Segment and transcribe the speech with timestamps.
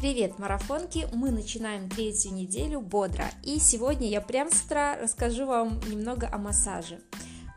[0.00, 1.08] Привет, марафонки!
[1.12, 3.24] Мы начинаем третью неделю бодро.
[3.42, 7.00] И сегодня я прям с утра расскажу вам немного о массаже.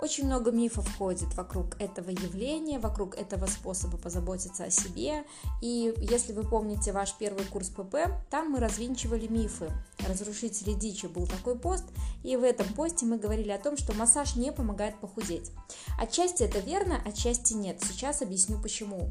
[0.02, 5.24] Очень много мифов ходит вокруг этого явления, вокруг этого способа позаботиться о себе.
[5.62, 7.96] И если вы помните ваш первый курс ПП,
[8.32, 9.72] там мы развинчивали мифы.
[10.08, 11.86] Разрушители дичи был такой пост,
[12.24, 15.52] и в этом посте мы говорили о том, что массаж не помогает похудеть.
[16.00, 17.80] Отчасти это верно, отчасти нет.
[17.84, 19.08] Сейчас объясню почему.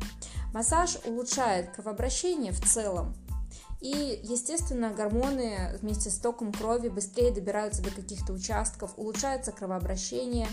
[0.52, 3.14] Массаж улучшает кровообращение в целом,
[3.80, 10.48] и, естественно, гормоны вместе с током крови быстрее добираются до каких-то участков, улучшается кровообращение.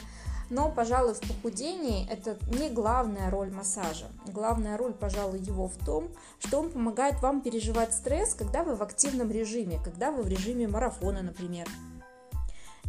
[0.50, 4.05] Но, пожалуй, в похудении это не главная роль массажа.
[4.28, 6.08] Главная роль, пожалуй, его в том,
[6.40, 10.68] что он помогает вам переживать стресс, когда вы в активном режиме, когда вы в режиме
[10.68, 11.68] марафона, например.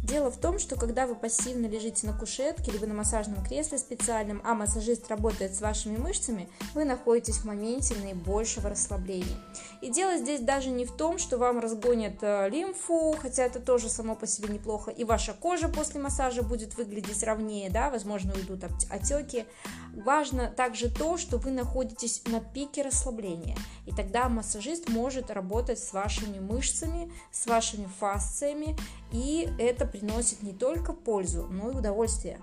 [0.03, 4.41] Дело в том, что когда вы пассивно лежите на кушетке, либо на массажном кресле специальном,
[4.43, 9.37] а массажист работает с вашими мышцами, вы находитесь в моменте наибольшего расслабления.
[9.81, 13.89] И дело здесь даже не в том, что вам разгонят э, лимфу, хотя это тоже
[13.89, 18.63] само по себе неплохо, и ваша кожа после массажа будет выглядеть ровнее, да, возможно, уйдут
[18.89, 19.45] отеки.
[19.93, 25.93] Важно также то, что вы находитесь на пике расслабления, и тогда массажист может работать с
[25.93, 28.77] вашими мышцами, с вашими фасциями,
[29.11, 32.41] и это приносит не только пользу, но и удовольствие.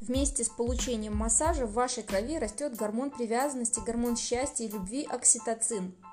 [0.00, 5.94] Вместе с получением массажа в вашей крови растет гормон привязанности, гормон счастья и любви окситоцин–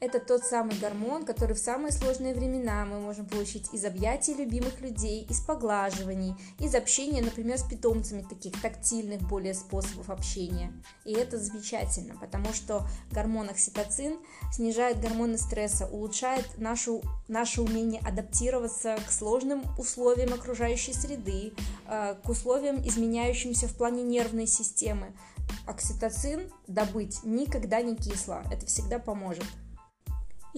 [0.00, 4.80] это тот самый гормон, который в самые сложные времена мы можем получить из объятий любимых
[4.80, 10.72] людей, из поглаживаний, из общения, например, с питомцами, таких тактильных более способов общения.
[11.04, 14.18] И это замечательно, потому что гормон окситоцин
[14.52, 21.52] снижает гормоны стресса, улучшает нашу, наше умение адаптироваться к сложным условиям окружающей среды,
[21.86, 25.12] э, к условиям, изменяющимся в плане нервной системы.
[25.66, 29.44] Окситоцин добыть никогда не кисло, это всегда поможет.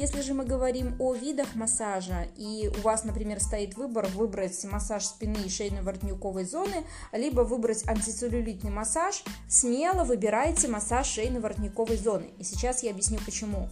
[0.00, 5.04] Если же мы говорим о видах массажа, и у вас, например, стоит выбор выбрать массаж
[5.04, 12.30] спины и шейно-воротниковой зоны, либо выбрать антицеллюлитный массаж, смело выбирайте массаж шейно-воротниковой зоны.
[12.38, 13.68] И сейчас я объясню почему.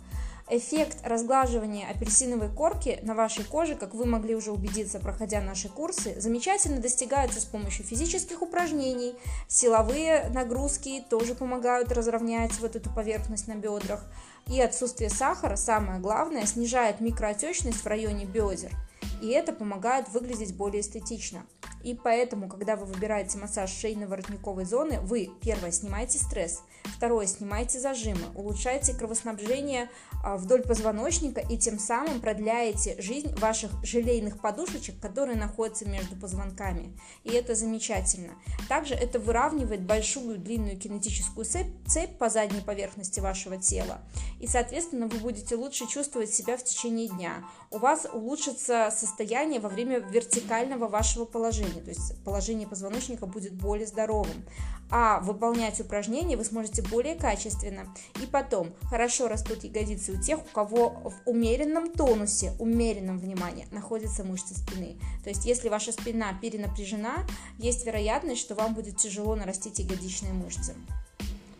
[0.51, 6.19] Эффект разглаживания апельсиновой корки на вашей коже, как вы могли уже убедиться, проходя наши курсы,
[6.19, 9.15] замечательно достигается с помощью физических упражнений.
[9.47, 14.03] Силовые нагрузки тоже помогают разровнять вот эту поверхность на бедрах.
[14.47, 18.73] И отсутствие сахара, самое главное, снижает микроотечность в районе бедер.
[19.21, 21.45] И это помогает выглядеть более эстетично.
[21.83, 28.27] И поэтому, когда вы выбираете массаж шейно-воротниковой зоны, вы, первое, снимаете стресс, второе, снимаете зажимы,
[28.35, 29.89] улучшаете кровоснабжение
[30.25, 36.99] а, вдоль позвоночника и тем самым продляете жизнь ваших желейных подушечек, которые находятся между позвонками.
[37.25, 38.33] И это замечательно.
[38.69, 44.01] Также это выравнивает большую длинную кинетическую цепь, цепь по задней поверхности вашего тела.
[44.41, 47.45] И, соответственно, вы будете лучше чувствовать себя в течение дня.
[47.71, 53.87] У вас улучшится состояние во время вертикального вашего положения то есть положение позвоночника будет более
[53.87, 54.45] здоровым.
[54.91, 57.95] А выполнять упражнения вы сможете более качественно.
[58.23, 64.25] И потом, хорошо растут ягодицы у тех, у кого в умеренном тонусе, умеренном внимании находятся
[64.25, 64.99] мышцы спины.
[65.25, 67.27] То есть, если ваша спина перенапряжена,
[67.59, 70.75] есть вероятность, что вам будет тяжело нарастить ягодичные мышцы.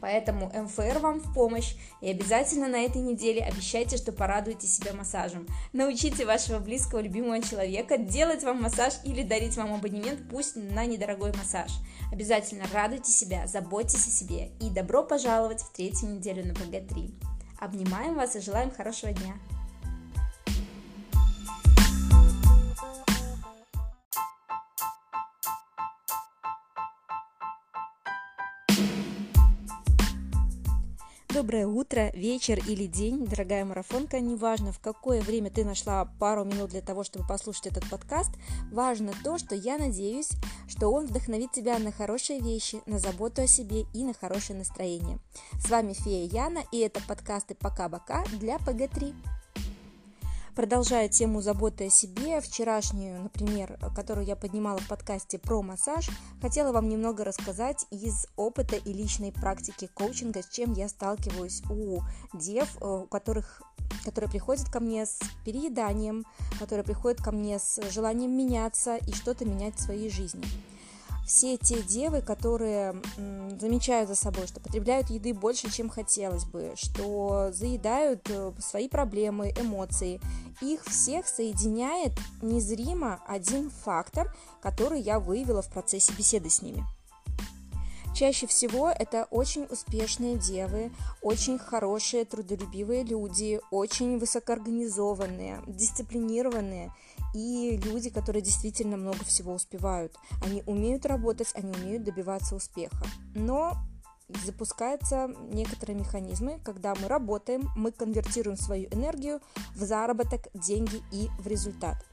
[0.01, 5.47] Поэтому МФР вам в помощь и обязательно на этой неделе обещайте, что порадуете себя массажем.
[5.73, 11.33] Научите вашего близкого, любимого человека делать вам массаж или дарить вам абонемент, пусть на недорогой
[11.33, 11.71] массаж.
[12.13, 17.13] Обязательно радуйте себя, заботьтесь о себе и добро пожаловать в третью неделю на ПГ-3.
[17.59, 19.35] Обнимаем вас и желаем хорошего дня!
[31.49, 34.21] Доброе утро, вечер или день, дорогая марафонка.
[34.21, 38.33] Неважно, в какое время ты нашла пару минут для того, чтобы послушать этот подкаст,
[38.71, 40.29] важно то, что я надеюсь,
[40.69, 45.21] что он вдохновит тебя на хорошие вещи, на заботу о себе и на хорошее настроение.
[45.59, 49.15] С вами Фея Яна, и это подкасты «Пока-бока» для ПГ-3.
[50.59, 56.11] Продолжая тему заботы о себе, вчерашнюю, например, которую я поднимала в подкасте про массаж,
[56.43, 62.01] хотела вам немного рассказать из опыта и личной практики коучинга, с чем я сталкиваюсь у
[62.35, 63.63] дев, э, у которых
[64.05, 66.25] которые приходят ко мне с перееданием,
[66.59, 70.45] которые приходят ко мне с желанием меняться и что-то менять в своей жизни
[71.29, 73.01] все те девы, которые
[73.61, 79.53] замечают за собой, что потребляют еды больше, чем хотелось бы, что заедают э, свои проблемы,
[79.61, 80.21] эмоции,
[80.63, 86.85] их всех соединяет незримо один фактор, который я выявила в процессе беседы с ними.
[88.19, 90.91] Чаще всего это очень успешные девы,
[91.23, 96.93] очень хорошие, трудолюбивые люди, очень высокоорганизованные, дисциплинированные
[97.33, 100.17] и люди, которые действительно много всего успевают.
[100.45, 103.07] Они умеют работать, они умеют добиваться успеха.
[103.37, 103.75] Но
[104.45, 109.41] запускаются некоторые механизмы, когда мы работаем, мы конвертируем свою энергию
[109.77, 112.05] в заработок, деньги и в результат.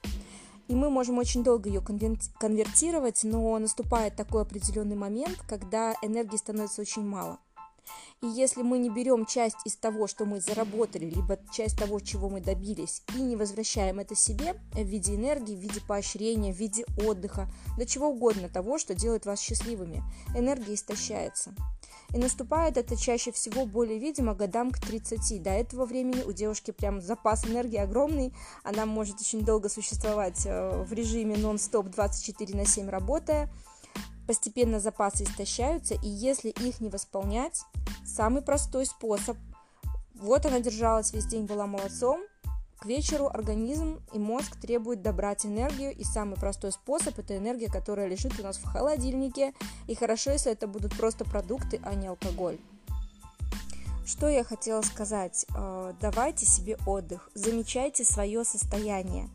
[0.68, 6.82] И мы можем очень долго ее конвертировать, но наступает такой определенный момент, когда энергии становится
[6.82, 7.40] очень мало.
[8.22, 12.30] И если мы не берем часть из того, что мы заработали, либо часть того, чего
[12.30, 16.86] мы добились, и не возвращаем это себе в виде энергии, в виде поощрения, в виде
[17.06, 17.48] отдыха,
[17.78, 20.02] до чего угодно того, что делает вас счастливыми,
[20.36, 21.54] энергия истощается.
[22.16, 25.44] И наступает это чаще всего более видимо годам к 30.
[25.44, 28.34] До этого времени у девушки прям запас энергии огромный,
[28.64, 33.50] она может очень долго существовать э, в режиме нон-стоп 24 на 7 работая,
[34.28, 37.64] постепенно запасы истощаются, и если их не восполнять,
[38.06, 39.36] самый простой способ,
[40.14, 42.22] вот она держалась весь день, была молодцом,
[42.80, 48.08] к вечеру организм и мозг требуют добрать энергию, и самый простой способ– это энергия, которая
[48.08, 49.54] лежит у нас в холодильнике,
[49.88, 52.58] и хорошо, если это будут просто продукты, а не алкоголь.
[54.06, 55.48] Что я хотела сказать?
[55.56, 59.30] Э, давайте себе отдых, замечайте свое состояние,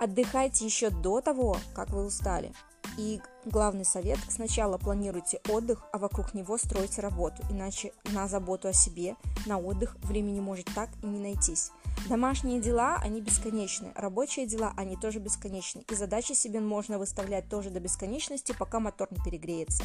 [0.00, 2.52] отдыхайте еще до того, как вы устали.
[2.96, 8.72] И главный совет– сначала планируйте отдых, а вокруг него стройте работу, иначе на заботу о
[8.72, 11.70] себе, на отдых времени может так и не найтись.
[12.08, 17.70] Домашние дела, они бесконечны, рабочие дела, они тоже бесконечны, и задачи себе можно выставлять тоже
[17.70, 19.84] до бесконечности, пока мотор не перегреется.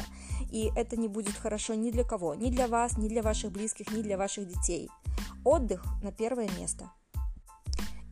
[0.52, 3.90] И это не будет хорошо ни для кого, ни для вас, ни для ваших близких,
[3.92, 4.90] ни для ваших детей.
[5.44, 6.90] Отдых на первое место–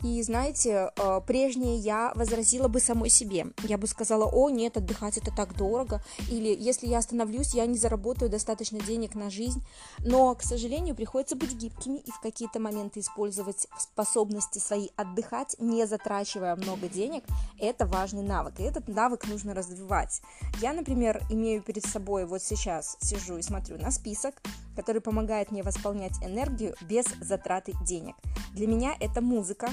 [0.03, 3.47] и знаете, э, прежнее я возразила бы самой себе.
[3.65, 6.01] Я бы сказала, о, нет, отдыхать это так дорого.
[6.31, 9.63] Или если я остановлюсь, я не заработаю достаточно денег на жизнь.
[9.99, 15.85] Но, к сожалению, приходится быть гибкими и в какие-то моменты использовать способности свои отдыхать, не
[15.87, 17.25] затрачивая много денег.
[17.59, 18.61] Это важный навык.
[18.61, 20.23] И этот навык нужно развивать.
[20.61, 24.35] Я, например, имею перед собой вот сейчас, сижу и смотрю на список,
[24.79, 28.15] который помогает мне восполнять энергию без затраты денег.
[28.53, 29.71] Для меня это музыка,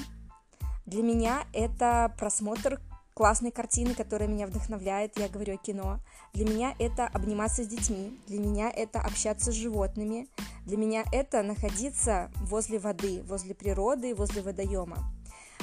[0.84, 2.80] для меня это просмотр
[3.14, 6.00] классной картины, которая меня вдохновляет, я говорю о кино.
[6.34, 10.26] Для меня это обниматься с детьми, для меня это общаться с животными,
[10.64, 15.15] для меня это находиться возле воды, возле природы, возле водоема.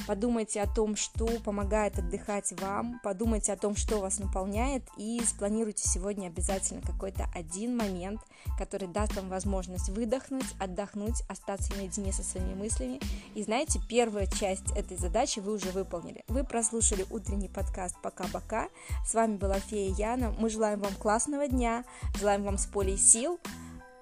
[0.06, 5.88] Подумайте о том, что помогает отдыхать вам, подумайте о том, что вас наполняет, и спланируйте
[5.88, 8.20] сегодня обязательно какой-то один момент,
[8.58, 13.00] который даст вам возможность выдохнуть, отдохнуть, остаться наедине со своими мыслями.
[13.34, 16.24] И знаете, первая часть этой задачи вы уже выполнили.
[16.28, 18.68] Вы прослушали утренний подкаст «Пока-пока».
[19.06, 20.36] С вами была Фея Яна.
[20.38, 21.86] Мы желаем вам классного дня,
[22.20, 23.40] желаем вам с полей сил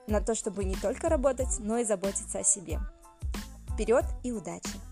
[0.08, 2.80] на то, чтобы не только работать, но и заботиться о себе.
[3.70, 4.91] Вперед и удачи!